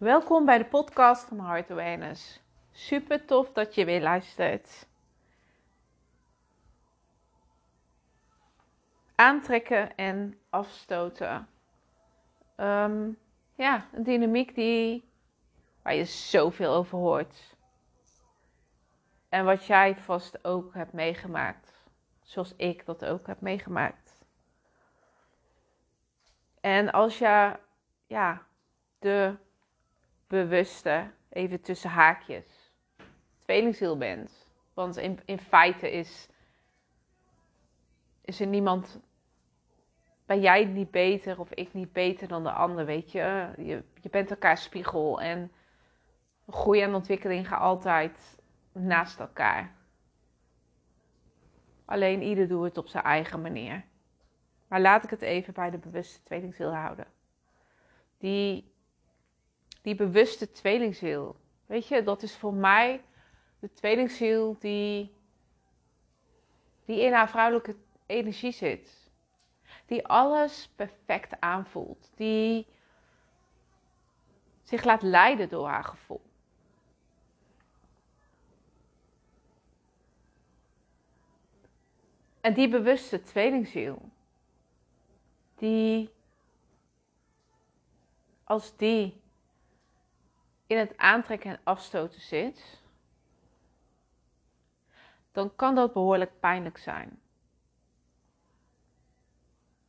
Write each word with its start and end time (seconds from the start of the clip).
Welkom 0.00 0.44
bij 0.44 0.58
de 0.58 0.64
podcast 0.64 1.24
van 1.24 1.40
Heart 1.40 1.70
Awareness. 1.70 2.40
Super 2.70 3.24
tof 3.24 3.52
dat 3.52 3.74
je 3.74 3.84
weer 3.84 4.00
luistert. 4.00 4.86
Aantrekken 9.14 9.96
en 9.96 10.40
afstoten. 10.50 11.48
Ehm, 12.56 13.10
ja, 13.54 13.86
een 13.92 14.02
dynamiek 14.02 14.54
die, 14.54 15.10
waar 15.82 15.94
je 15.94 16.04
zoveel 16.04 16.74
over 16.74 16.98
hoort. 16.98 17.56
En 19.28 19.44
wat 19.44 19.66
jij 19.66 19.96
vast 19.96 20.44
ook 20.44 20.74
hebt 20.74 20.92
meegemaakt. 20.92 21.88
Zoals 22.22 22.54
ik 22.56 22.86
dat 22.86 23.04
ook 23.04 23.26
heb 23.26 23.40
meegemaakt. 23.40 24.24
En 26.60 26.90
als 26.90 27.18
je 27.18 27.58
ja, 28.06 28.46
de 28.98 29.36
bewuste, 30.30 31.10
even 31.28 31.60
tussen 31.60 31.90
haakjes, 31.90 32.72
tweelingziel 33.38 33.98
bent. 33.98 34.46
Want 34.74 34.96
in, 34.96 35.20
in 35.24 35.38
feite 35.38 35.90
is, 35.90 36.28
is 38.20 38.40
er 38.40 38.46
niemand, 38.46 39.00
ben 40.26 40.40
jij 40.40 40.64
niet 40.64 40.90
beter 40.90 41.40
of 41.40 41.52
ik 41.52 41.72
niet 41.72 41.92
beter 41.92 42.28
dan 42.28 42.42
de 42.42 42.52
ander, 42.52 42.86
weet 42.86 43.12
je. 43.12 43.50
Je, 43.56 43.84
je 44.00 44.10
bent 44.10 44.30
elkaar 44.30 44.58
spiegel 44.58 45.20
en 45.20 45.52
groei 46.48 46.80
en 46.80 46.94
ontwikkeling 46.94 47.48
gaan 47.48 47.60
altijd 47.60 48.38
naast 48.72 49.20
elkaar. 49.20 49.74
Alleen 51.84 52.22
ieder 52.22 52.48
doet 52.48 52.64
het 52.64 52.78
op 52.78 52.88
zijn 52.88 53.04
eigen 53.04 53.40
manier. 53.40 53.84
Maar 54.68 54.80
laat 54.80 55.04
ik 55.04 55.10
het 55.10 55.22
even 55.22 55.52
bij 55.52 55.70
de 55.70 55.78
bewuste 55.78 56.22
tweelingziel 56.22 56.74
houden. 56.74 57.06
Die, 58.18 58.69
die 59.82 59.94
bewuste 59.94 60.52
tweelingziel. 60.52 61.36
Weet 61.66 61.86
je, 61.86 62.02
dat 62.02 62.22
is 62.22 62.36
voor 62.36 62.54
mij 62.54 63.02
de 63.58 63.72
tweelingziel 63.72 64.56
die, 64.58 65.14
die 66.84 67.00
in 67.00 67.12
haar 67.12 67.30
vrouwelijke 67.30 67.76
energie 68.06 68.52
zit. 68.52 69.10
Die 69.86 70.06
alles 70.06 70.68
perfect 70.76 71.40
aanvoelt. 71.40 72.10
Die 72.14 72.66
zich 74.62 74.84
laat 74.84 75.02
leiden 75.02 75.48
door 75.48 75.68
haar 75.68 75.84
gevoel. 75.84 76.20
En 82.40 82.54
die 82.54 82.68
bewuste 82.68 83.22
tweelingziel, 83.22 84.10
die 85.54 86.10
als 88.44 88.76
die 88.76 89.19
in 90.70 90.78
het 90.78 90.96
aantrekken 90.96 91.50
en 91.50 91.60
afstoten 91.62 92.20
zit, 92.20 92.80
dan 95.32 95.56
kan 95.56 95.74
dat 95.74 95.92
behoorlijk 95.92 96.40
pijnlijk 96.40 96.78
zijn. 96.78 97.20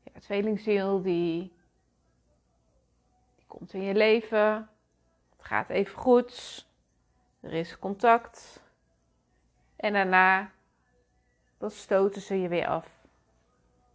Ja, 0.04 0.20
tweelingziel 0.20 1.02
die, 1.02 1.54
die 3.36 3.46
komt 3.48 3.74
in 3.74 3.82
je 3.82 3.94
leven, 3.94 4.70
het 5.38 5.46
gaat 5.46 5.70
even 5.70 5.98
goed, 5.98 6.68
er 7.40 7.54
is 7.54 7.80
contact 7.80 8.64
en 9.76 9.94
daarna 9.94 10.52
dan 11.58 11.72
stoten 11.72 12.22
ze 12.22 12.42
je 12.42 12.48
weer 12.48 12.68
af. 12.68 12.88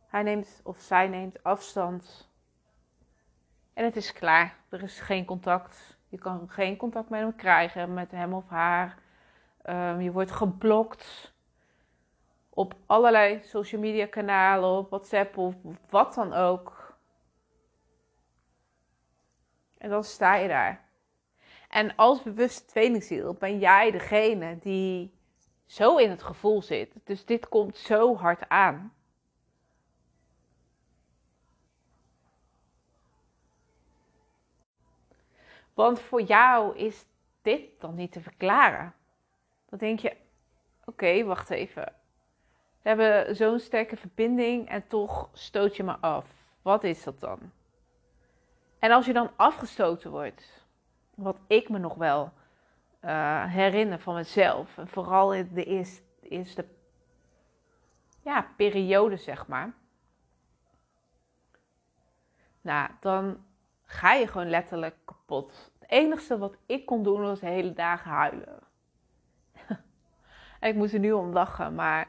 Hij 0.07 0.23
neemt 0.23 0.61
of 0.63 0.81
zij 0.81 1.09
neemt 1.09 1.43
afstand. 1.43 2.31
En 3.73 3.85
het 3.85 3.97
is 3.97 4.13
klaar. 4.13 4.57
Er 4.69 4.83
is 4.83 5.01
geen 5.01 5.25
contact. 5.25 5.96
Je 6.17 6.23
kan 6.23 6.49
geen 6.49 6.77
contact 6.77 7.09
met 7.09 7.21
hem 7.21 7.37
krijgen, 7.37 7.95
met 7.95 8.11
hem 8.11 8.35
of 8.35 8.49
haar. 8.49 8.99
Um, 9.67 10.01
je 10.01 10.13
wordt 10.13 10.31
geblokt 10.31 11.35
op 12.49 12.75
allerlei 12.87 13.41
social 13.43 13.81
media 13.81 14.07
kanalen, 14.07 14.79
op 14.79 14.91
WhatsApp 14.91 15.37
of 15.37 15.55
wat 15.91 16.15
dan 16.15 16.33
ook. 16.33 16.97
En 19.79 19.91
dan 19.91 20.05
sta 20.05 20.35
je 20.35 20.49
daar. 20.49 20.85
En 21.69 21.97
als 21.97 22.23
bewuste 22.23 22.65
tweelingziel 22.65 23.35
ben 23.35 23.59
jij 23.59 23.91
degene 23.91 24.59
die 24.59 25.19
zo 25.67 25.97
in 25.97 26.11
het 26.11 26.23
gevoel 26.23 26.63
zit. 26.63 26.93
Dus 27.05 27.25
dit 27.25 27.49
komt 27.49 27.77
zo 27.77 28.17
hard 28.17 28.49
aan. 28.49 28.96
Want 35.77 36.01
voor 36.01 36.23
jou 36.23 36.77
is 36.77 37.07
dit 37.43 37.81
dan 37.81 37.95
niet 37.95 38.13
te 38.13 38.21
verklaren. 38.21 38.95
Dan 39.69 39.79
denk 39.79 39.99
je: 39.99 40.17
oké, 40.85 41.25
wacht 41.25 41.51
even. 41.51 41.93
We 42.83 42.89
hebben 42.89 43.37
zo'n 43.37 43.59
sterke 43.59 43.97
verbinding 43.97 44.69
en 44.69 44.87
toch 44.87 45.29
stoot 45.33 45.77
je 45.77 45.83
me 45.83 45.97
af. 45.97 46.27
Wat 46.63 46.85
is 46.85 47.03
dat 47.03 47.21
dan? 47.21 47.39
En 48.79 48.91
als 48.91 49.07
je 49.07 49.13
dan 49.13 49.31
afgestoten 49.37 50.11
wordt, 50.11 50.67
wat 51.15 51.39
ik 51.47 51.69
me 51.69 51.79
nog 51.79 51.95
wel 51.95 52.33
uh, 53.05 53.45
herinner 53.45 53.99
van 53.99 54.15
mezelf. 54.15 54.79
En 54.79 54.89
vooral 54.89 55.35
in 55.35 55.51
de 55.53 55.65
eerste, 55.65 56.03
eerste 56.21 56.67
ja, 58.23 58.47
periode, 58.57 59.17
zeg 59.17 59.47
maar. 59.47 59.75
Nou, 62.61 62.91
dan 63.01 63.45
ga 63.87 64.13
je 64.13 64.27
gewoon 64.27 64.49
letterlijk 64.49 64.97
kapot. 65.05 65.71
Het 65.79 65.91
enige 65.91 66.39
wat 66.39 66.57
ik 66.67 66.87
kon 66.87 67.03
doen 67.03 67.21
was 67.21 67.41
de 67.41 67.47
hele 67.47 67.73
dagen 67.73 68.11
huilen. 68.11 68.63
en 70.61 70.69
ik 70.71 70.75
moest 70.75 70.95
er 70.95 70.99
nu 70.99 71.13
om 71.13 71.33
lachen, 71.33 71.75
maar 71.75 72.09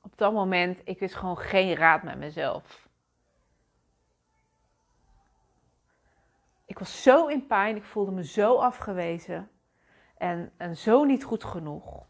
op 0.00 0.18
dat 0.18 0.32
moment, 0.32 0.80
ik 0.84 0.98
wist 0.98 1.14
gewoon 1.14 1.38
geen 1.38 1.74
raad 1.74 2.02
met 2.02 2.18
mezelf. 2.18 2.88
Ik 6.66 6.78
was 6.78 7.02
zo 7.02 7.26
in 7.26 7.46
pijn, 7.46 7.76
ik 7.76 7.84
voelde 7.84 8.10
me 8.10 8.24
zo 8.24 8.56
afgewezen 8.56 9.50
en, 10.16 10.52
en 10.56 10.76
zo 10.76 11.04
niet 11.04 11.24
goed 11.24 11.44
genoeg. 11.44 12.04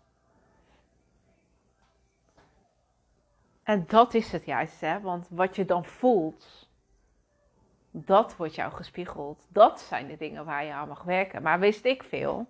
En 3.62 3.84
dat 3.86 4.14
is 4.14 4.32
het 4.32 4.44
juist, 4.44 4.80
hè? 4.80 5.00
want 5.00 5.28
wat 5.30 5.56
je 5.56 5.64
dan 5.64 5.84
voelt, 5.84 6.70
dat 7.92 8.36
wordt 8.36 8.54
jou 8.54 8.72
gespiegeld. 8.72 9.46
Dat 9.48 9.80
zijn 9.80 10.06
de 10.06 10.16
dingen 10.16 10.44
waar 10.44 10.64
je 10.64 10.72
aan 10.72 10.88
mag 10.88 11.02
werken. 11.02 11.42
Maar 11.42 11.60
wist 11.60 11.84
ik 11.84 12.02
veel? 12.02 12.46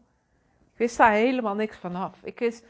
Ik 0.73 0.79
wist 0.79 0.97
daar 0.97 1.13
helemaal 1.13 1.55
niks 1.55 1.77
van 1.77 1.97
af. 1.97 2.23
Ik 2.23 2.39
wist 2.39 2.67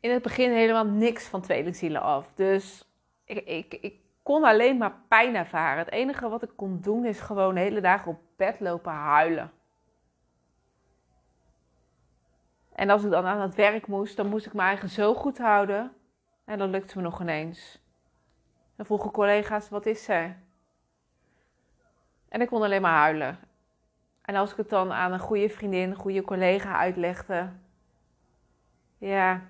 in 0.00 0.10
het 0.10 0.22
begin 0.22 0.50
helemaal 0.50 0.86
niks 0.86 1.26
van 1.26 1.40
tweelingzielen 1.40 2.02
af. 2.02 2.32
Dus 2.34 2.88
ik, 3.24 3.44
ik, 3.46 3.74
ik 3.80 3.94
kon 4.22 4.44
alleen 4.44 4.76
maar 4.76 4.94
pijn 5.08 5.34
ervaren. 5.34 5.78
Het 5.78 5.90
enige 5.90 6.28
wat 6.28 6.42
ik 6.42 6.52
kon 6.56 6.80
doen 6.80 7.04
is 7.04 7.20
gewoon 7.20 7.54
de 7.54 7.60
hele 7.60 7.80
dagen 7.80 8.10
op 8.10 8.20
bed 8.36 8.60
lopen 8.60 8.92
huilen. 8.92 9.52
En 12.72 12.90
als 12.90 13.04
ik 13.04 13.10
dan 13.10 13.26
aan 13.26 13.40
het 13.40 13.54
werk 13.54 13.86
moest, 13.86 14.16
dan 14.16 14.28
moest 14.28 14.46
ik 14.46 14.52
mijn 14.52 14.68
eigen 14.68 14.88
zo 14.88 15.14
goed 15.14 15.38
houden. 15.38 15.92
En 16.44 16.58
dat 16.58 16.68
lukte 16.68 16.96
me 16.96 17.02
nog 17.02 17.20
ineens. 17.20 17.80
Dan 18.76 18.86
vroegen 18.86 19.10
collega's, 19.10 19.68
wat 19.68 19.86
is 19.86 20.08
er? 20.08 20.38
En 22.30 22.40
ik 22.40 22.48
kon 22.48 22.62
alleen 22.62 22.82
maar 22.82 22.98
huilen. 22.98 23.38
En 24.22 24.34
als 24.34 24.50
ik 24.50 24.56
het 24.56 24.68
dan 24.68 24.92
aan 24.92 25.12
een 25.12 25.18
goede 25.18 25.48
vriendin, 25.48 25.90
een 25.90 25.96
goede 25.96 26.22
collega 26.22 26.76
uitlegde, 26.78 27.52
ja, 28.98 29.42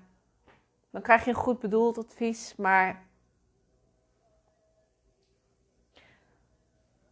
dan 0.89 1.01
krijg 1.01 1.23
je 1.23 1.29
een 1.29 1.35
goed 1.35 1.59
bedoeld 1.59 1.97
advies, 1.97 2.55
maar. 2.55 3.05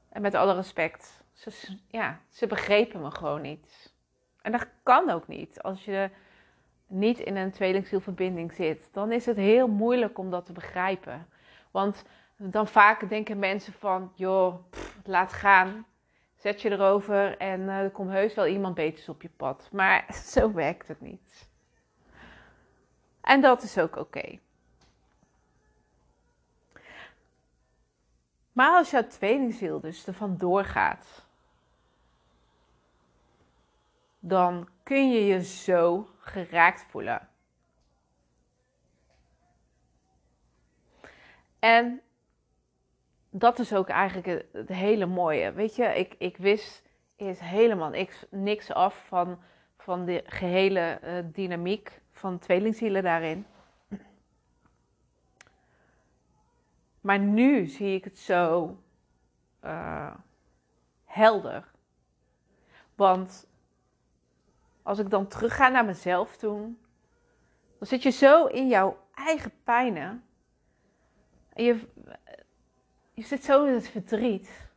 En 0.10 0.22
met 0.22 0.34
alle 0.34 0.54
respect, 0.54 1.24
ze, 1.34 1.78
ja, 1.88 2.20
ze 2.30 2.48
begrepen 2.48 3.02
me 3.02 3.12
gewoon 3.12 3.42
niet. 3.42 3.94
En 4.42 4.52
dat 4.52 4.68
kan 4.84 5.10
ook 5.10 5.28
niet. 5.28 5.62
Als 5.62 5.86
je 5.86 6.10
niet 6.88 7.20
in 7.20 7.36
een 7.36 7.52
tweelingzielverbinding 7.52 8.54
zit, 8.54 8.90
dan 8.94 9.12
is 9.12 9.26
het 9.26 9.38
heel 9.38 9.68
moeilijk 9.68 10.18
om 10.18 10.30
dat 10.30 10.46
te 10.46 10.52
begrijpen. 10.52 11.28
Want 11.72 12.04
dan 12.38 12.68
vaak 12.68 13.10
denken 13.10 13.40
mensen 13.40 13.74
van, 13.74 14.12
joh, 14.16 14.56
laat 15.10 15.34
gaan. 15.34 15.86
Zet 16.36 16.62
je 16.62 16.72
erover 16.72 17.38
en 17.38 17.62
uh, 17.62 17.78
er 17.78 17.92
komt 17.92 18.12
heus 18.12 18.34
wel 18.34 18.48
iemand 18.48 18.76
beters 18.76 19.10
op 19.10 19.22
je 19.22 19.30
pad. 19.30 19.70
Maar 19.72 20.14
zo 20.34 20.54
werkt 20.54 20.88
het 20.88 21.02
niet. 21.02 21.50
En 23.22 23.42
dat 23.42 23.64
is 23.64 23.78
ook 23.78 23.96
oké. 23.96 24.40
Maar 28.52 28.78
als 28.78 28.90
jouw 28.90 29.08
tweelingziel 29.08 29.80
dus 29.80 30.08
er 30.08 30.14
vandoor 30.14 30.66
gaat, 30.66 31.26
dan 34.20 34.70
kun 34.84 35.12
je 35.12 35.26
je 35.26 35.44
zo 35.44 36.10
geraakt 36.20 36.86
voelen. 36.90 37.30
En 41.60 42.02
dat 43.30 43.60
is 43.60 43.74
ook 43.74 43.90
eigenlijk 43.90 44.48
het, 44.52 44.70
hele 44.70 45.06
mooie. 45.06 45.52
Weet 45.52 45.76
je, 45.76 45.84
ik, 45.84 46.16
ik 46.18 46.38
wist 46.38 46.88
is 47.16 47.40
helemaal 47.40 47.90
niks, 47.90 48.26
niks 48.30 48.72
af 48.72 49.06
van, 49.08 49.40
van 49.78 50.06
de 50.06 50.24
gehele 50.26 51.00
uh, 51.04 51.34
dynamiek 51.34 52.02
van 52.12 52.40
tweelingzielen 52.40 53.04
daarin. 53.04 53.46
Maar 57.02 57.20
nu 57.20 57.66
zie 57.66 57.96
ik 57.96 58.04
het 58.04 58.20
zo 58.20 58.78
uh, 59.64 60.14
helder. 61.06 61.72
Want 62.96 63.48
als 64.84 65.00
ik 65.00 65.10
dan 65.10 65.28
terugga 65.28 65.68
naar 65.68 65.86
mezelf 65.86 66.38
toen, 66.38 66.80
dan 67.78 67.88
zit 67.88 68.04
je 68.04 68.10
zo 68.10 68.46
in 68.46 68.68
jouw 68.68 68.98
eigen 69.14 69.52
pijnen. 69.64 70.24
En 71.54 71.64
je, 71.64 71.88
je 73.20 73.26
zit 73.26 73.44
zo 73.44 73.66
in 73.66 73.74
het 73.74 73.90
verdriet. 73.90 74.68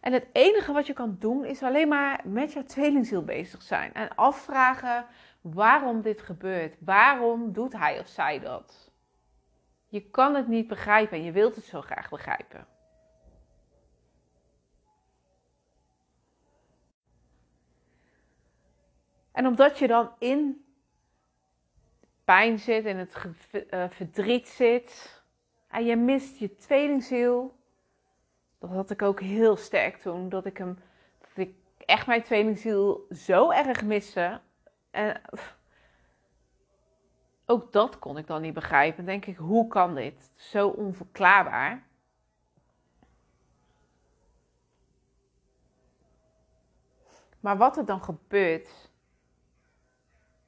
En 0.00 0.12
het 0.12 0.26
enige 0.32 0.72
wat 0.72 0.86
je 0.86 0.92
kan 0.92 1.16
doen 1.18 1.44
is 1.44 1.62
alleen 1.62 1.88
maar 1.88 2.20
met 2.24 2.52
jouw 2.52 2.64
tweelingziel 2.64 3.24
bezig 3.24 3.62
zijn. 3.62 3.94
En 3.94 4.14
afvragen 4.14 5.06
waarom 5.40 6.02
dit 6.02 6.22
gebeurt. 6.22 6.76
Waarom 6.80 7.52
doet 7.52 7.72
hij 7.72 7.98
of 7.98 8.06
zij 8.06 8.40
dat? 8.40 8.90
Je 9.86 10.10
kan 10.10 10.34
het 10.34 10.48
niet 10.48 10.68
begrijpen 10.68 11.18
en 11.18 11.24
je 11.24 11.32
wilt 11.32 11.56
het 11.56 11.64
zo 11.64 11.80
graag 11.80 12.08
begrijpen. 12.08 12.66
En 19.32 19.46
omdat 19.46 19.78
je 19.78 19.86
dan 19.86 20.14
in 20.18 20.64
pijn 22.24 22.58
zit, 22.58 22.84
in 22.84 22.96
het 22.96 23.24
uh, 23.70 23.84
verdriet 23.88 24.48
zit, 24.48 25.22
en 25.74 25.84
je 25.84 25.96
mist 25.96 26.38
je 26.38 26.54
tweelingziel, 26.54 27.56
dat 28.58 28.70
had 28.70 28.90
ik 28.90 29.02
ook 29.02 29.20
heel 29.20 29.56
sterk 29.56 29.96
toen, 29.96 30.28
dat 30.28 30.46
ik 30.46 30.58
hem, 30.58 30.78
dat 31.20 31.36
ik 31.36 31.54
echt 31.78 32.06
mijn 32.06 32.22
tweelingziel 32.22 33.06
zo 33.10 33.50
erg 33.50 33.84
miste. 33.84 34.40
En 34.90 35.20
ook 37.46 37.72
dat 37.72 37.98
kon 37.98 38.18
ik 38.18 38.26
dan 38.26 38.42
niet 38.42 38.54
begrijpen. 38.54 39.04
Denk 39.04 39.26
ik, 39.26 39.36
hoe 39.36 39.66
kan 39.66 39.94
dit? 39.94 40.32
Zo 40.36 40.68
onverklaarbaar. 40.68 41.86
Maar 47.40 47.56
wat 47.56 47.76
er 47.76 47.84
dan 47.84 48.02
gebeurt, 48.02 48.90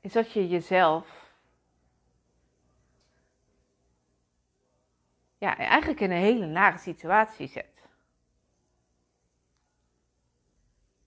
is 0.00 0.12
dat 0.12 0.32
je 0.32 0.48
jezelf 0.48 1.25
ja, 5.46 5.56
eigenlijk 5.56 6.00
in 6.00 6.10
een 6.10 6.16
hele 6.16 6.46
nare 6.46 6.78
situatie 6.78 7.48
zet. 7.48 7.88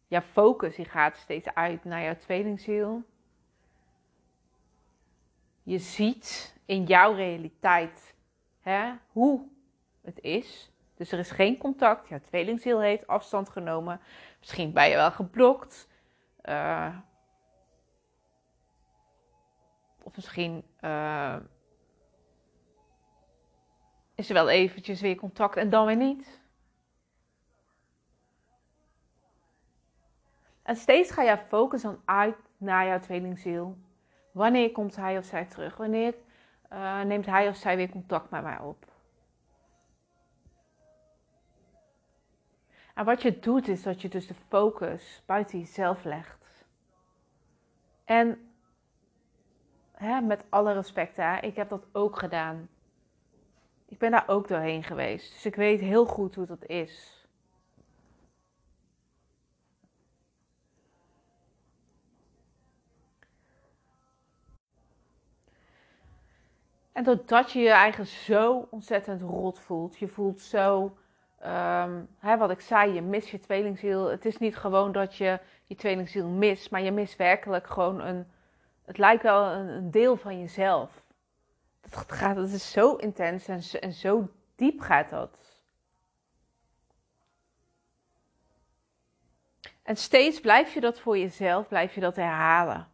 Jouw 0.07 0.21
focus 0.21 0.75
die 0.75 0.85
gaat 0.85 1.17
steeds 1.17 1.53
uit 1.53 1.83
naar 1.83 2.01
jouw 2.01 2.15
tweelingziel. 2.15 3.03
Je 5.63 5.77
ziet 5.77 6.55
in 6.65 6.83
jouw 6.83 7.13
realiteit 7.13 8.15
hè, 8.61 8.93
hoe 9.11 9.47
het 10.01 10.19
is. 10.21 10.71
Dus 10.95 11.11
er 11.11 11.19
is 11.19 11.31
geen 11.31 11.57
contact. 11.57 12.07
Jouw 12.07 12.19
tweelingziel 12.19 12.79
heeft 12.79 13.07
afstand 13.07 13.49
genomen. 13.49 14.01
Misschien 14.39 14.73
ben 14.73 14.89
je 14.89 14.95
wel 14.95 15.11
geblokt. 15.11 15.87
Uh, 16.43 16.97
of 20.03 20.15
misschien 20.15 20.63
uh, 20.81 21.35
is 24.19 24.27
er 24.27 24.33
wel 24.33 24.49
eventjes 24.49 25.01
weer 25.01 25.15
contact 25.15 25.55
en 25.55 25.69
dan 25.69 25.85
weer 25.85 25.95
niet. 25.95 26.39
En 30.61 30.75
steeds 30.75 31.11
ga 31.11 31.21
je 31.21 31.37
focus 31.37 31.81
dan 31.81 32.01
uit 32.05 32.35
naar 32.57 32.85
jouw 32.85 32.99
tweelingziel. 32.99 33.77
Wanneer 34.31 34.71
komt 34.71 34.95
hij 34.95 35.17
of 35.17 35.25
zij 35.25 35.45
terug? 35.45 35.77
Wanneer 35.77 36.15
uh, 36.73 37.01
neemt 37.01 37.25
hij 37.25 37.47
of 37.47 37.55
zij 37.55 37.75
weer 37.75 37.89
contact 37.89 38.29
met 38.29 38.43
mij 38.43 38.59
op? 38.59 38.85
En 42.93 43.05
wat 43.05 43.21
je 43.21 43.39
doet 43.39 43.67
is 43.67 43.83
dat 43.83 44.01
je 44.01 44.09
dus 44.09 44.27
de 44.27 44.35
focus 44.47 45.23
buiten 45.25 45.59
jezelf 45.59 46.03
legt. 46.03 46.65
En 48.05 48.51
hè, 49.91 50.21
met 50.21 50.43
alle 50.49 50.73
respect, 50.73 51.15
hè, 51.15 51.37
ik 51.37 51.55
heb 51.55 51.69
dat 51.69 51.85
ook 51.91 52.17
gedaan. 52.17 52.69
Ik 53.89 53.97
ben 53.97 54.11
daar 54.11 54.27
ook 54.27 54.47
doorheen 54.47 54.83
geweest. 54.83 55.33
Dus 55.33 55.45
ik 55.45 55.55
weet 55.55 55.79
heel 55.79 56.05
goed 56.05 56.35
hoe 56.35 56.45
dat 56.45 56.65
is. 56.65 57.27
En 66.91 67.03
doordat 67.03 67.51
je 67.51 67.59
je 67.59 67.69
eigen 67.69 68.05
zo 68.05 68.67
ontzettend 68.69 69.21
rot 69.21 69.59
voelt, 69.59 69.97
je 69.97 70.07
voelt 70.07 70.41
zo, 70.41 70.97
um, 71.45 72.07
hè, 72.19 72.37
wat 72.37 72.49
ik 72.49 72.59
zei, 72.59 72.93
je 72.93 73.01
mist 73.01 73.27
je 73.27 73.39
tweelingziel. 73.39 74.09
Het 74.09 74.25
is 74.25 74.37
niet 74.37 74.57
gewoon 74.57 74.91
dat 74.91 75.15
je 75.15 75.39
je 75.65 75.75
tweelingziel 75.75 76.27
mist, 76.27 76.71
maar 76.71 76.81
je 76.81 76.91
mist 76.91 77.15
werkelijk 77.15 77.67
gewoon 77.67 78.01
een, 78.01 78.27
het 78.85 78.97
lijkt 78.97 79.23
wel 79.23 79.43
een 79.45 79.91
deel 79.91 80.17
van 80.17 80.39
jezelf. 80.39 81.03
Dat, 81.81 82.11
gaat, 82.11 82.35
dat 82.35 82.49
is 82.49 82.71
zo 82.71 82.95
intens 82.95 83.47
en, 83.47 83.61
en 83.79 83.93
zo 83.93 84.29
diep 84.55 84.79
gaat 84.79 85.09
dat. 85.09 85.49
En 89.89 89.95
steeds 89.95 90.39
blijf 90.39 90.73
je 90.73 90.79
dat 90.79 90.99
voor 90.99 91.17
jezelf, 91.17 91.67
blijf 91.67 91.93
je 91.93 92.01
dat 92.01 92.15
herhalen. 92.15 92.87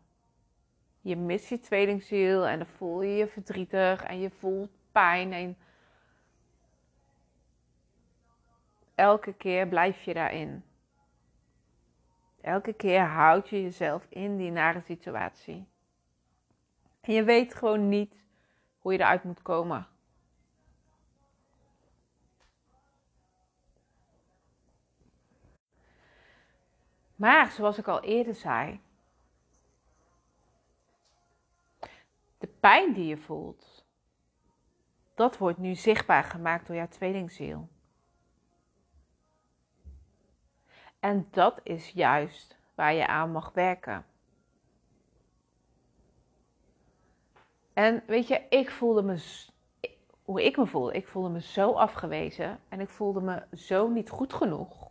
Je 1.02 1.16
mist 1.16 1.50
je 1.50 1.60
tweelingziel 1.60 2.48
en 2.48 2.58
dan 2.58 2.68
voel 2.68 3.02
je 3.02 3.16
je 3.16 3.28
verdrietig 3.28 4.04
en 4.04 4.20
je 4.20 4.30
voelt 4.30 4.70
pijn. 4.92 5.34
En 5.34 5.58
elke 8.96 9.34
keer 9.34 9.68
blijf 9.68 10.04
je 10.04 10.14
daarin. 10.14 10.64
Elke 12.42 12.74
keer 12.74 13.02
houd 13.02 13.50
je 13.50 13.62
jezelf 13.62 14.06
in 14.10 14.38
die 14.38 14.52
nare 14.52 14.81
situatie. 14.81 15.68
En 17.02 17.14
je 17.14 17.24
weet 17.24 17.56
gewoon 17.56 17.90
niet 17.90 18.25
hoe 18.86 18.94
je 18.94 19.00
eruit 19.00 19.24
moet 19.24 19.42
komen. 19.42 19.88
Maar 27.16 27.52
zoals 27.52 27.78
ik 27.78 27.88
al 27.88 28.02
eerder 28.02 28.36
zei, 28.36 28.81
de 32.38 32.48
pijn 32.59 32.94
die 32.94 33.06
je 33.06 33.18
voelt, 33.18 33.86
dat 35.16 35.38
wordt 35.38 35.57
nu 35.57 35.76
zichtbaar 35.76 36.24
gemaakt 36.24 36.68
door 36.68 36.76
jouw 36.76 36.88
tweelingziel. 36.88 37.69
En 41.00 41.28
dat 41.31 41.59
is 41.64 41.90
juist 41.90 42.57
waar 42.76 42.94
je 42.94 43.07
aan 43.07 43.31
mag 43.31 43.52
werken. 43.54 44.06
En 47.76 48.04
weet 48.08 48.28
je, 48.28 48.42
ik 48.50 48.72
voelde 48.72 49.02
me, 49.02 49.48
hoe 50.24 50.44
ik 50.44 50.58
me 50.58 50.66
voelde, 50.66 50.94
ik 50.94 51.08
voelde 51.08 51.30
me 51.30 51.42
zo 51.42 51.72
afgewezen 51.72 52.60
en 52.70 52.80
ik 52.80 52.90
voelde 52.90 53.22
me 53.22 53.58
zo 53.58 53.88
niet 53.88 54.10
goed 54.10 54.34
genoeg. 54.34 54.90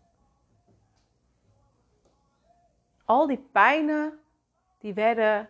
Al 3.04 3.26
die 3.26 3.48
pijnen, 3.52 4.18
die 4.78 4.94
werden 4.94 5.48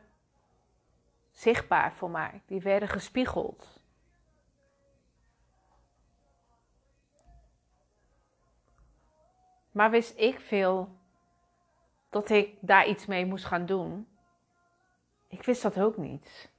zichtbaar 1.31 1.93
voor 1.95 2.11
mij, 2.11 2.43
die 2.47 2.61
werden 2.61 2.89
gespiegeld. 2.89 3.81
Maar 9.71 9.91
wist 9.91 10.19
ik 10.19 10.41
veel 10.41 10.89
dat 12.11 12.31
ik 12.31 12.57
daar 12.61 12.87
iets 12.87 13.07
mee 13.07 13.27
moest 13.27 13.45
gaan 13.45 13.67
doen? 13.67 14.09
Ik 15.29 15.45
wist 15.45 15.63
dat 15.63 15.81
ook 15.81 15.97
niet. 15.97 16.53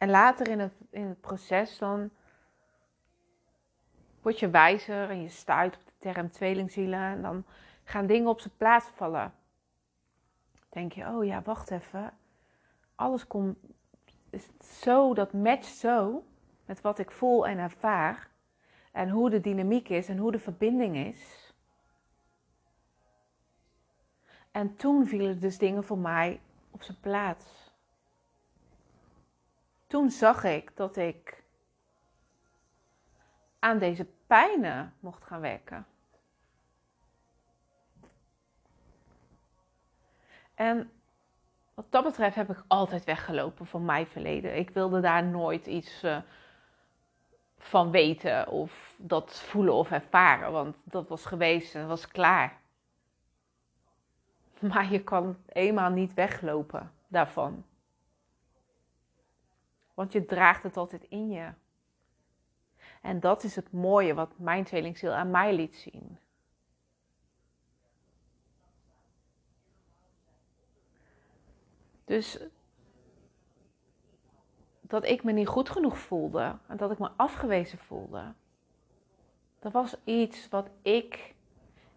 En 0.00 0.10
later 0.10 0.48
in 0.48 0.58
het, 0.58 0.72
in 0.90 1.06
het 1.06 1.20
proces 1.20 1.78
dan 1.78 2.10
word 4.22 4.38
je 4.38 4.50
wijzer 4.50 5.10
en 5.10 5.22
je 5.22 5.28
stuit 5.28 5.76
op 5.76 5.84
de 5.84 5.92
term 5.98 6.30
tweelingzielen. 6.30 7.00
En 7.00 7.22
dan 7.22 7.44
gaan 7.84 8.06
dingen 8.06 8.28
op 8.28 8.40
zijn 8.40 8.56
plaats 8.56 8.86
vallen. 8.86 9.34
Denk 10.68 10.92
je, 10.92 11.06
oh 11.06 11.24
ja, 11.24 11.42
wacht 11.42 11.70
even. 11.70 12.12
Alles 12.94 13.26
komt 13.26 13.58
zo, 14.60 15.14
dat 15.14 15.32
matcht 15.32 15.74
zo 15.74 16.24
met 16.64 16.80
wat 16.80 16.98
ik 16.98 17.10
voel 17.10 17.46
en 17.46 17.58
ervaar. 17.58 18.28
En 18.92 19.08
hoe 19.08 19.30
de 19.30 19.40
dynamiek 19.40 19.88
is 19.88 20.08
en 20.08 20.18
hoe 20.18 20.32
de 20.32 20.38
verbinding 20.38 20.96
is. 20.96 21.52
En 24.50 24.76
toen 24.76 25.06
vielen 25.06 25.40
dus 25.40 25.58
dingen 25.58 25.84
voor 25.84 25.98
mij 25.98 26.40
op 26.70 26.82
zijn 26.82 27.00
plaats 27.00 27.69
toen 29.90 30.10
zag 30.10 30.44
ik 30.44 30.76
dat 30.76 30.96
ik 30.96 31.42
aan 33.58 33.78
deze 33.78 34.06
pijnen 34.26 34.94
mocht 35.00 35.24
gaan 35.24 35.40
werken. 35.40 35.86
En 40.54 40.90
wat 41.74 41.86
dat 41.88 42.04
betreft 42.04 42.34
heb 42.34 42.50
ik 42.50 42.64
altijd 42.66 43.04
weggelopen 43.04 43.66
van 43.66 43.84
mijn 43.84 44.06
verleden. 44.06 44.56
Ik 44.56 44.70
wilde 44.70 45.00
daar 45.00 45.24
nooit 45.24 45.66
iets 45.66 46.02
eh, 46.02 46.18
van 47.58 47.90
weten 47.90 48.48
of 48.48 48.94
dat 48.98 49.40
voelen 49.40 49.74
of 49.74 49.90
ervaren, 49.90 50.52
want 50.52 50.76
dat 50.82 51.08
was 51.08 51.26
geweest 51.26 51.74
en 51.74 51.88
was 51.88 52.08
klaar. 52.08 52.60
Maar 54.72 54.92
je 54.92 55.02
kan 55.02 55.36
eenmaal 55.46 55.90
niet 55.90 56.14
weglopen 56.14 56.92
daarvan. 57.08 57.64
Want 60.00 60.12
je 60.12 60.24
draagt 60.24 60.62
het 60.62 60.76
altijd 60.76 61.04
in 61.08 61.30
je. 61.30 61.52
En 63.02 63.20
dat 63.20 63.42
is 63.42 63.56
het 63.56 63.72
mooie 63.72 64.14
wat 64.14 64.38
mijn 64.38 64.64
tweelingziel 64.64 65.12
aan 65.12 65.30
mij 65.30 65.54
liet 65.54 65.76
zien. 65.76 66.18
Dus 72.04 72.40
dat 74.80 75.04
ik 75.04 75.22
me 75.24 75.32
niet 75.32 75.48
goed 75.48 75.70
genoeg 75.70 75.98
voelde 75.98 76.58
en 76.66 76.76
dat 76.76 76.90
ik 76.90 76.98
me 76.98 77.10
afgewezen 77.16 77.78
voelde. 77.78 78.32
Dat 79.58 79.72
was 79.72 79.96
iets 80.04 80.48
wat 80.48 80.70
ik 80.82 81.34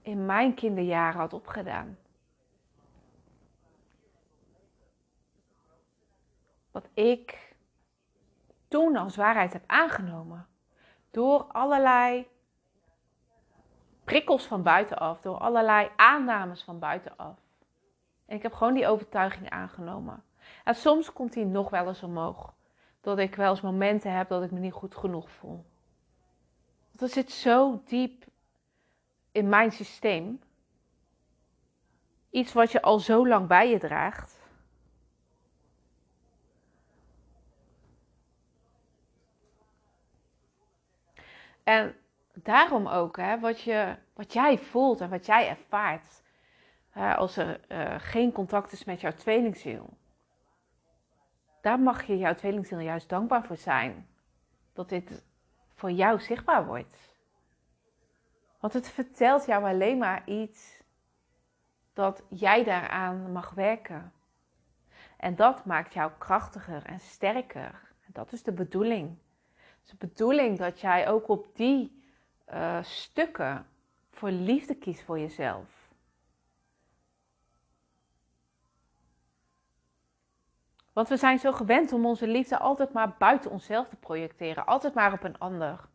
in 0.02 0.26
mijn 0.26 0.54
kinderjaren 0.54 1.20
had 1.20 1.34
opgedaan. 1.34 1.98
Wat 6.72 6.88
ik 6.94 7.52
toen 8.74 8.96
als 8.96 9.16
waarheid 9.16 9.54
heb 9.54 9.64
aangenomen. 9.68 10.48
Door 11.12 11.44
allerlei 11.44 12.28
prikkels 14.04 14.46
van 14.46 14.64
buitenaf, 14.64 15.22
door 15.22 15.38
allerlei 15.38 15.90
aannames 15.96 16.64
van 16.64 16.80
buitenaf. 16.80 17.38
En 18.26 18.36
ik 18.36 18.42
heb 18.42 18.54
gewoon 18.54 18.74
die 18.74 18.88
overtuiging 18.88 19.50
aangenomen. 19.50 20.24
En 20.64 20.76
soms 20.76 21.14
komt 21.14 21.34
die 21.34 21.46
nog 21.46 21.70
wel 21.70 21.88
eens 21.88 22.04
omhoog. 22.04 22.54
Dat 23.02 23.18
ik 23.18 23.36
wel 23.36 23.50
eens 23.50 23.62
momenten 23.62 24.14
heb 24.16 24.30
dat 24.30 24.44
ik 24.44 24.52
me 24.52 24.60
niet 24.60 24.74
goed 24.74 24.96
genoeg 24.96 25.32
voel. 25.32 25.66
Want 26.88 27.00
dat 27.00 27.12
zit 27.12 27.32
zo 27.32 27.82
diep 27.86 28.26
in 29.32 29.50
mijn 29.50 29.72
systeem. 29.72 30.42
Iets 32.30 32.54
wat 32.54 32.72
je 32.72 32.82
al 32.82 33.00
zo 33.00 33.28
lang 33.28 33.48
bij 33.48 33.70
je 33.70 33.80
draagt. 33.80 34.43
En 41.64 41.96
daarom 42.34 42.88
ook, 42.88 43.18
hè, 43.18 43.40
wat, 43.40 43.62
je, 43.62 43.96
wat 44.14 44.34
jij 44.34 44.58
voelt 44.58 45.02
en 45.02 45.10
wat 45.10 45.26
jij 45.26 45.50
ervaart 45.50 46.22
als 46.94 47.38
er 47.38 47.60
uh, 47.72 47.96
geen 47.98 48.32
contact 48.32 48.72
is 48.72 48.84
met 48.84 49.02
jouw 49.02 49.14
tweelingziel. 49.14 49.98
Daar 51.62 51.80
mag 51.80 52.04
je 52.04 52.18
jouw 52.18 52.34
tweelingziel 52.34 52.80
juist 52.80 53.10
dankbaar 53.10 53.44
voor 53.44 53.58
zijn. 53.58 54.08
Dat 54.74 54.90
dit 54.90 55.24
voor 55.74 55.92
jou 55.92 56.20
zichtbaar 56.20 56.66
wordt. 56.66 57.18
Want 58.60 58.74
het 58.74 58.90
vertelt 58.90 59.46
jou 59.46 59.64
alleen 59.64 59.98
maar 59.98 60.30
iets 60.30 60.84
dat 61.94 62.24
jij 62.30 62.64
daaraan 62.64 63.32
mag 63.32 63.50
werken. 63.50 64.14
En 65.18 65.36
dat 65.36 65.66
maakt 65.66 65.94
jou 65.94 66.12
krachtiger 66.18 66.86
en 66.86 67.00
sterker. 67.00 67.94
En 68.06 68.12
dat 68.14 68.32
is 68.32 68.44
de 68.44 68.52
bedoeling. 68.52 69.18
Is 69.84 69.90
de 69.90 70.08
bedoeling 70.08 70.58
dat 70.58 70.80
jij 70.80 71.10
ook 71.10 71.28
op 71.28 71.56
die 71.56 72.04
uh, 72.54 72.84
stukken 72.84 73.68
voor 74.12 74.32
liefde 74.32 74.76
kiest 74.76 75.04
voor 75.04 75.20
jezelf. 75.20 75.84
Want 80.94 81.08
we 81.08 81.18
zijn 81.18 81.40
zo 81.40 81.52
gewend 81.52 81.92
om 81.92 82.06
onze 82.06 82.28
liefde 82.28 82.58
altijd 82.58 82.94
maar 82.94 83.16
buiten 83.18 83.52
onszelf 83.52 83.88
te 83.88 83.96
projecteren. 83.96 84.66
Altijd 84.66 84.94
maar 84.94 85.14
op 85.14 85.24
een 85.24 85.38
ander. 85.38 85.90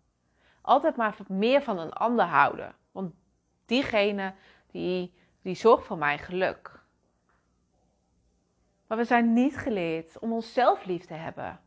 Altijd 0.60 0.96
maar 0.96 1.16
meer 1.28 1.62
van 1.62 1.78
een 1.78 1.92
ander 1.92 2.24
houden. 2.24 2.74
Want 2.92 3.14
diegene 3.66 4.34
die, 4.70 5.14
die 5.42 5.54
zorgt 5.54 5.86
voor 5.86 5.98
mijn 5.98 6.18
geluk. 6.18 6.82
Maar 8.86 8.98
we 8.98 9.04
zijn 9.04 9.32
niet 9.32 9.56
geleerd 9.56 10.18
om 10.18 10.32
onszelf 10.32 10.84
lief 10.84 11.04
te 11.04 11.14
hebben. 11.14 11.60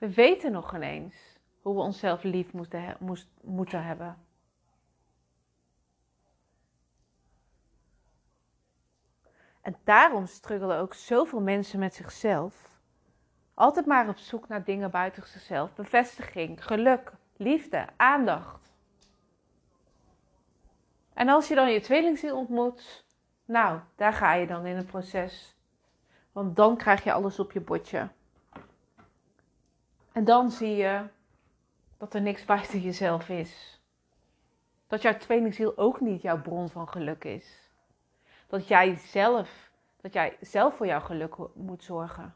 We 0.00 0.14
weten 0.14 0.52
nog 0.52 0.68
geen 0.68 0.82
eens 0.82 1.38
hoe 1.62 1.74
we 1.74 1.80
onszelf 1.80 2.22
lief 2.22 2.52
moeten, 2.52 2.96
moeten 3.42 3.84
hebben. 3.84 4.18
En 9.60 9.76
daarom 9.84 10.26
struggelen 10.26 10.78
ook 10.78 10.94
zoveel 10.94 11.40
mensen 11.40 11.78
met 11.78 11.94
zichzelf. 11.94 12.80
Altijd 13.54 13.86
maar 13.86 14.08
op 14.08 14.16
zoek 14.16 14.48
naar 14.48 14.64
dingen 14.64 14.90
buiten 14.90 15.26
zichzelf. 15.26 15.74
Bevestiging, 15.74 16.64
geluk, 16.64 17.12
liefde, 17.36 17.86
aandacht. 17.96 18.72
En 21.12 21.28
als 21.28 21.48
je 21.48 21.54
dan 21.54 21.72
je 21.72 21.80
tweelingziel 21.80 22.36
ontmoet, 22.36 23.04
nou, 23.44 23.80
daar 23.96 24.12
ga 24.12 24.32
je 24.32 24.46
dan 24.46 24.66
in 24.66 24.76
het 24.76 24.86
proces. 24.86 25.56
Want 26.32 26.56
dan 26.56 26.76
krijg 26.76 27.04
je 27.04 27.12
alles 27.12 27.38
op 27.38 27.52
je 27.52 27.60
bordje. 27.60 28.08
En 30.20 30.26
dan 30.26 30.50
zie 30.50 30.76
je 30.76 31.04
dat 31.98 32.14
er 32.14 32.20
niks 32.20 32.44
buiten 32.44 32.80
jezelf 32.80 33.28
is. 33.28 33.80
Dat 34.86 35.02
jouw 35.02 35.16
tweelingziel 35.16 35.78
ook 35.78 36.00
niet 36.00 36.22
jouw 36.22 36.40
bron 36.40 36.68
van 36.68 36.88
geluk 36.88 37.24
is 37.24 37.70
dat 38.46 38.68
jij 38.68 38.96
zelf, 38.96 39.70
dat 40.00 40.12
jij 40.12 40.36
zelf 40.40 40.76
voor 40.76 40.86
jouw 40.86 41.00
geluk 41.00 41.36
moet 41.54 41.84
zorgen. 41.84 42.34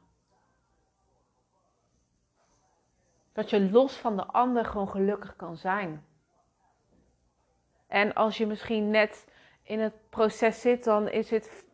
Dat 3.33 3.51
je 3.51 3.71
los 3.71 3.97
van 3.97 4.17
de 4.17 4.25
ander 4.27 4.65
gewoon 4.65 4.89
gelukkig 4.89 5.37
kan 5.37 5.57
zijn. 5.57 6.07
En 7.87 8.15
als 8.15 8.37
je 8.37 8.47
misschien 8.47 8.91
net 8.91 9.27
in 9.63 9.81
het 9.81 9.95
proces 10.11 10.61
zit, 10.61 10.85
dan 10.85 11.09
is 11.09 11.31
het 11.31 11.67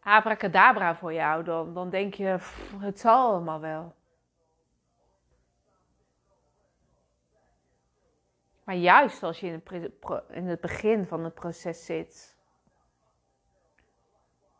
abracadabra 0.00 0.94
voor 0.94 1.12
jou. 1.12 1.44
Dan, 1.44 1.74
dan 1.74 1.90
denk 1.90 2.14
je, 2.14 2.38
het 2.78 3.00
zal 3.00 3.30
allemaal 3.30 3.60
wel. 3.60 3.95
Maar 8.66 8.74
juist 8.74 9.22
als 9.22 9.40
je 9.40 9.46
in 9.46 9.62
het, 9.64 9.92
in 10.30 10.46
het 10.46 10.60
begin 10.60 11.06
van 11.06 11.24
het 11.24 11.34
proces 11.34 11.84
zit, 11.84 12.36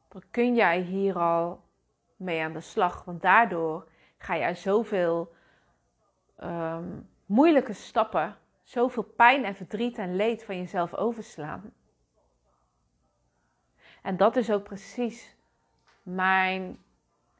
dan 0.09 0.23
kun 0.31 0.55
jij 0.55 0.81
hier 0.81 1.19
al 1.19 1.65
mee 2.17 2.43
aan 2.43 2.53
de 2.53 2.61
slag. 2.61 3.05
Want 3.05 3.23
daardoor 3.23 3.89
ga 4.19 4.35
je 4.35 4.55
zoveel 4.55 5.35
um, 6.43 7.09
moeilijke 7.25 7.73
stappen, 7.73 8.37
zoveel 8.63 9.03
pijn 9.03 9.45
en 9.45 9.55
verdriet 9.55 9.99
en 9.99 10.17
leed 10.17 10.45
van 10.45 10.57
jezelf 10.57 10.95
overslaan. 10.95 11.73
En 14.03 14.17
dat 14.17 14.37
is 14.37 14.51
ook 14.51 14.63
precies 14.63 15.37
mijn 16.03 16.79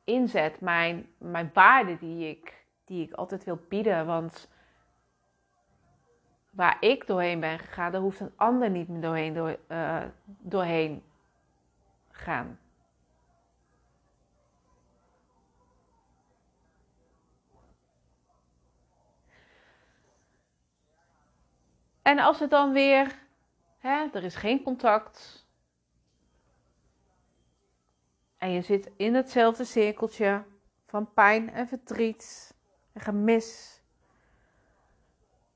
inzet, 0.05 0.61
mijn, 0.61 1.09
mijn 1.19 1.51
waarde 1.55 1.99
die 1.99 2.29
ik, 2.29 2.67
die 2.85 3.07
ik 3.07 3.13
altijd 3.13 3.45
wil 3.45 3.61
bieden. 3.69 4.07
Want 4.07 4.49
waar 6.57 6.77
ik 6.81 7.07
doorheen 7.07 7.41
ben 7.41 7.59
gegaan, 7.59 7.93
daar 7.93 8.01
hoeft 8.01 8.21
een 8.21 8.33
ander 8.37 8.71
niet 8.71 8.89
meer 8.89 9.01
doorheen, 9.01 9.35
door, 9.35 9.59
uh, 9.69 10.05
doorheen 10.25 11.03
gaan. 12.11 12.59
En 22.03 22.19
als 22.19 22.41
het 22.41 22.51
dan 22.51 22.73
weer, 22.73 23.19
hè, 23.79 24.07
er 24.13 24.25
is 24.25 24.35
geen 24.35 24.63
contact. 24.63 25.47
En 28.37 28.51
je 28.51 28.63
zit 28.63 28.91
in 28.97 29.15
hetzelfde 29.15 29.65
cirkeltje 29.65 30.45
van 30.87 31.13
pijn 31.13 31.51
en 31.51 31.69
verdriet 31.69 32.55
en 32.93 33.01
gemis. 33.01 33.76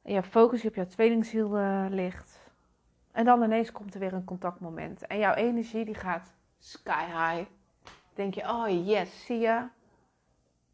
En 0.03 0.13
je 0.13 0.23
focus 0.23 0.65
op 0.65 0.75
jouw 0.75 0.87
tweelingziel 0.87 1.59
uh, 1.59 1.87
ligt. 1.89 2.51
En 3.13 3.25
dan 3.25 3.43
ineens 3.43 3.73
komt 3.73 3.95
er 3.95 4.01
weer 4.01 4.13
een 4.13 4.25
contactmoment. 4.25 5.07
En 5.07 5.19
jouw 5.19 5.35
energie 5.35 5.85
die 5.85 5.95
gaat 5.95 6.35
sky 6.59 7.05
high. 7.05 7.51
Denk 8.15 8.35
je, 8.35 8.49
oh 8.49 8.87
yes, 8.87 9.25
zie 9.25 9.39
je? 9.39 9.67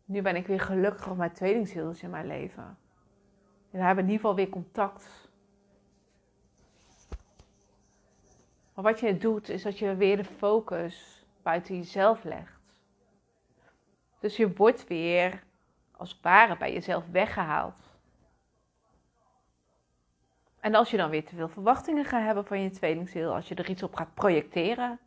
Nu 0.04 0.22
ben 0.22 0.36
ik 0.36 0.46
weer 0.46 0.60
gelukkig 0.60 1.08
op 1.08 1.16
mijn 1.16 1.32
tweelingziel 1.32 1.94
in 2.00 2.10
mijn 2.10 2.26
leven. 2.26 2.78
En 3.70 3.78
we 3.78 3.86
hebben 3.86 4.04
in 4.04 4.10
ieder 4.10 4.20
geval 4.20 4.34
weer 4.34 4.48
contact. 4.48 5.30
Maar 8.74 8.84
wat 8.84 9.00
je 9.00 9.16
doet, 9.16 9.48
is 9.48 9.62
dat 9.62 9.78
je 9.78 9.94
weer 9.94 10.16
de 10.16 10.24
focus 10.24 11.26
buiten 11.42 11.76
jezelf 11.76 12.24
legt. 12.24 12.60
Dus 14.18 14.36
je 14.36 14.52
wordt 14.52 14.86
weer, 14.86 15.42
als 15.90 16.10
het 16.10 16.20
ware, 16.20 16.56
bij 16.56 16.72
jezelf 16.72 17.04
weggehaald. 17.10 17.85
En 20.66 20.74
als 20.74 20.90
je 20.90 20.96
dan 20.96 21.10
weer 21.10 21.24
te 21.24 21.34
veel 21.34 21.48
verwachtingen 21.48 22.04
gaat 22.04 22.24
hebben 22.24 22.46
van 22.46 22.60
je 22.60 22.70
tweelingziel, 22.70 23.34
als 23.34 23.48
je 23.48 23.54
er 23.54 23.70
iets 23.70 23.82
op 23.82 23.94
gaat 23.94 24.14
projecteren, 24.14 24.98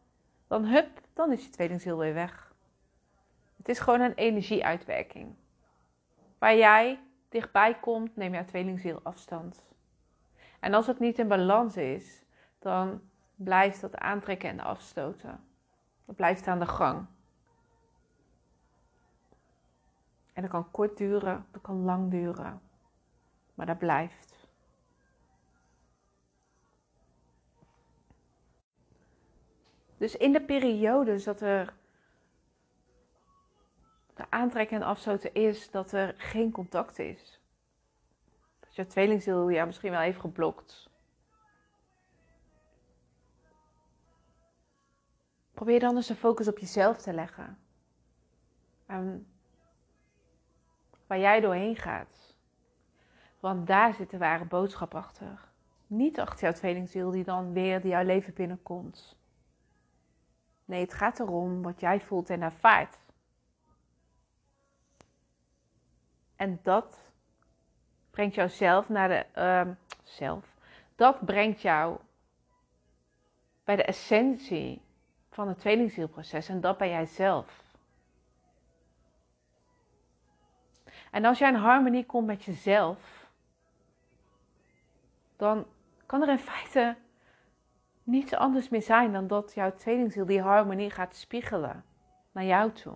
dan 0.47 0.65
hup, 0.65 1.01
dan 1.13 1.31
is 1.31 1.43
je 1.43 1.49
tweelingziel 1.49 1.97
weer 1.97 2.13
weg. 2.13 2.53
Het 3.57 3.69
is 3.69 3.79
gewoon 3.79 4.01
een 4.01 4.13
energieuitwerking. 4.13 5.35
Waar 6.37 6.55
jij 6.55 6.99
dichtbij 7.29 7.79
komt, 7.79 8.15
neem 8.15 8.33
jouw 8.33 8.45
tweelingziel 8.45 8.99
afstand. 9.03 9.63
En 10.59 10.73
als 10.73 10.87
het 10.87 10.99
niet 10.99 11.19
in 11.19 11.27
balans 11.27 11.77
is, 11.77 12.23
dan 12.59 13.01
blijft 13.35 13.81
dat 13.81 13.97
aantrekken 13.97 14.49
en 14.49 14.59
afstoten. 14.59 15.43
Dat 16.05 16.15
blijft 16.15 16.47
aan 16.47 16.59
de 16.59 16.67
gang. 16.67 17.05
En 20.33 20.41
dat 20.41 20.51
kan 20.51 20.71
kort 20.71 20.97
duren, 20.97 21.45
dat 21.51 21.61
kan 21.61 21.83
lang 21.83 22.11
duren. 22.11 22.61
Maar 23.53 23.65
dat 23.65 23.77
blijft. 23.77 24.38
Dus 29.99 30.15
in 30.15 30.31
de 30.31 30.41
periodes 30.41 31.23
dat 31.23 31.41
er 31.41 31.73
de 34.13 34.25
aantrekken 34.29 34.77
en 34.77 34.87
afstoten 34.87 35.33
is, 35.33 35.71
dat 35.71 35.91
er 35.91 36.13
geen 36.17 36.51
contact 36.51 36.99
is. 36.99 37.39
Dat 38.59 38.75
je 38.75 38.85
tweelingziel 38.85 39.49
ja, 39.49 39.65
misschien 39.65 39.91
wel 39.91 40.01
even 40.01 40.21
geblokt. 40.21 40.89
Probeer 45.53 45.79
dan 45.79 45.95
eens 45.95 46.07
de 46.07 46.15
focus 46.15 46.47
op 46.47 46.57
jezelf 46.57 46.97
te 46.97 47.13
leggen. 47.13 47.57
En 48.85 49.27
waar 51.07 51.19
jij 51.19 51.39
doorheen 51.39 51.75
gaat. 51.75 52.35
Want 53.39 53.67
daar 53.67 53.93
zit 53.93 54.09
de 54.09 54.17
ware 54.17 54.45
boodschap 54.45 54.95
achter. 54.95 55.47
Niet 55.87 56.19
achter 56.19 56.43
jouw 56.43 56.53
tweelingziel 56.53 57.11
die 57.11 57.23
dan 57.23 57.53
weer 57.53 57.87
jouw 57.87 58.03
leven 58.03 58.33
binnenkomt. 58.33 59.18
Nee, 60.69 60.81
het 60.81 60.93
gaat 60.93 61.19
erom 61.19 61.61
wat 61.61 61.79
jij 61.79 61.99
voelt 61.99 62.29
en 62.29 62.41
ervaart. 62.41 62.97
En 66.35 66.59
dat 66.63 67.11
brengt 68.09 68.35
jou 68.35 68.49
zelf 68.49 68.89
naar 68.89 69.07
de. 69.07 69.25
Uh, 69.35 69.75
zelf. 70.03 70.55
Dat 70.95 71.25
brengt 71.25 71.61
jou 71.61 71.99
bij 73.63 73.75
de 73.75 73.83
essentie 73.83 74.81
van 75.29 75.47
het 75.47 75.59
tweelingzielproces. 75.59 76.49
En 76.49 76.61
dat 76.61 76.77
ben 76.77 76.89
jij 76.89 77.05
zelf. 77.05 77.63
En 81.11 81.25
als 81.25 81.39
jij 81.39 81.49
in 81.49 81.55
harmonie 81.55 82.05
komt 82.05 82.27
met 82.27 82.43
jezelf, 82.43 83.29
dan 85.35 85.65
kan 86.05 86.21
er 86.21 86.29
in 86.29 86.39
feite 86.39 86.95
niets 88.09 88.33
anders 88.33 88.69
meer 88.69 88.81
zijn 88.81 89.11
dan 89.11 89.27
dat 89.27 89.53
jouw 89.53 89.75
tweelingziel 89.75 90.25
die 90.25 90.41
harmonie 90.41 90.89
gaat 90.89 91.15
spiegelen 91.15 91.83
naar 92.31 92.45
jou 92.45 92.71
toe. 92.71 92.95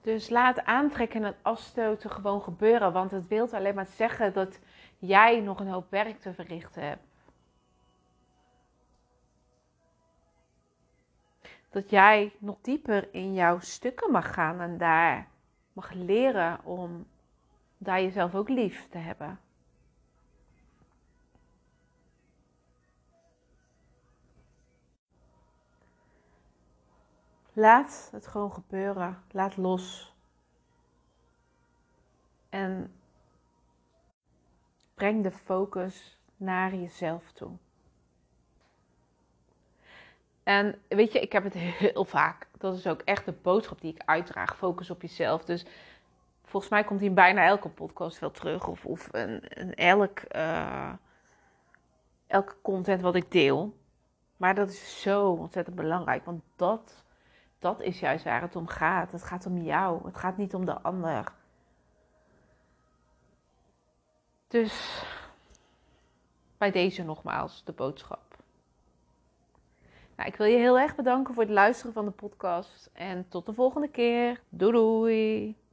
Dus 0.00 0.28
laat 0.28 0.64
aantrekken 0.64 1.24
en 1.24 1.36
afstoten 1.42 2.10
gewoon 2.10 2.42
gebeuren. 2.42 2.92
Want 2.92 3.10
het 3.10 3.28
wil 3.28 3.48
alleen 3.52 3.74
maar 3.74 3.86
zeggen 3.86 4.32
dat 4.32 4.58
jij 4.98 5.40
nog 5.40 5.60
een 5.60 5.68
hoop 5.68 5.90
werk 5.90 6.20
te 6.20 6.34
verrichten 6.34 6.82
hebt. 6.82 7.06
Dat 11.70 11.90
jij 11.90 12.32
nog 12.38 12.56
dieper 12.60 13.08
in 13.12 13.34
jouw 13.34 13.58
stukken 13.58 14.10
mag 14.10 14.34
gaan 14.34 14.60
en 14.60 14.78
daar 14.78 15.28
mag 15.74 15.92
leren 15.92 16.64
om 16.64 17.06
daar 17.78 18.00
jezelf 18.00 18.34
ook 18.34 18.48
lief 18.48 18.88
te 18.88 18.98
hebben. 18.98 19.40
Laat 27.52 28.08
het 28.12 28.26
gewoon 28.26 28.52
gebeuren. 28.52 29.22
Laat 29.30 29.56
los. 29.56 30.14
En 32.48 32.94
breng 34.94 35.22
de 35.22 35.30
focus 35.30 36.18
naar 36.36 36.74
jezelf 36.74 37.32
toe. 37.32 37.56
En 40.42 40.82
weet 40.88 41.12
je, 41.12 41.20
ik 41.20 41.32
heb 41.32 41.44
het 41.44 41.54
heel 41.82 42.04
vaak. 42.04 42.48
Dat 42.64 42.74
is 42.74 42.86
ook 42.86 43.00
echt 43.00 43.24
de 43.24 43.32
boodschap 43.32 43.80
die 43.80 43.94
ik 43.94 44.02
uitdraag. 44.04 44.56
Focus 44.56 44.90
op 44.90 45.02
jezelf. 45.02 45.44
Dus 45.44 45.66
volgens 46.44 46.72
mij 46.72 46.84
komt 46.84 47.00
hij 47.00 47.08
in 47.08 47.14
bijna 47.14 47.44
elke 47.44 47.68
podcast 47.68 48.18
wel 48.18 48.30
terug. 48.30 48.66
Of, 48.68 48.86
of 48.86 49.08
een, 49.12 49.42
een 49.48 49.74
elk, 49.74 50.20
uh, 50.36 50.92
elke 52.26 52.54
content 52.62 53.00
wat 53.00 53.14
ik 53.14 53.30
deel. 53.30 53.76
Maar 54.36 54.54
dat 54.54 54.68
is 54.68 55.00
zo 55.00 55.30
ontzettend 55.30 55.76
belangrijk. 55.76 56.24
Want 56.24 56.42
dat, 56.56 57.04
dat 57.58 57.80
is 57.80 58.00
juist 58.00 58.24
waar 58.24 58.42
het 58.42 58.56
om 58.56 58.66
gaat. 58.66 59.12
Het 59.12 59.22
gaat 59.22 59.46
om 59.46 59.58
jou. 59.58 60.06
Het 60.06 60.16
gaat 60.16 60.36
niet 60.36 60.54
om 60.54 60.64
de 60.64 60.80
ander. 60.80 61.32
Dus 64.48 65.04
bij 66.58 66.70
deze 66.70 67.02
nogmaals 67.02 67.64
de 67.64 67.72
boodschap. 67.72 68.23
Nou, 70.16 70.28
ik 70.28 70.36
wil 70.36 70.46
je 70.46 70.56
heel 70.56 70.78
erg 70.78 70.94
bedanken 70.94 71.34
voor 71.34 71.42
het 71.42 71.52
luisteren 71.52 71.92
van 71.92 72.04
de 72.04 72.10
podcast. 72.10 72.90
En 72.92 73.28
tot 73.28 73.46
de 73.46 73.54
volgende 73.54 73.88
keer. 73.88 74.40
Doei 74.48 74.72
doei! 74.72 75.63